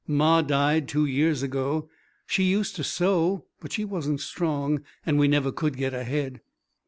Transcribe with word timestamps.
Ma 0.07 0.41
died 0.41 0.87
two 0.87 1.05
years 1.05 1.43
ago. 1.43 1.87
She 2.25 2.41
used 2.45 2.75
to 2.77 2.83
sew, 2.83 3.45
but 3.59 3.71
she 3.71 3.85
wasn't 3.85 4.19
strong, 4.21 4.81
and 5.05 5.19
we 5.19 5.27
never 5.27 5.51
could 5.51 5.77
get 5.77 5.93
ahead." 5.93 6.41